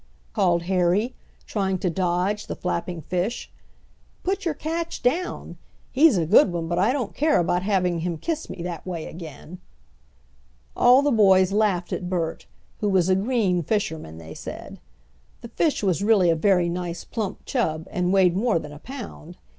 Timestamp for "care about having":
7.13-7.99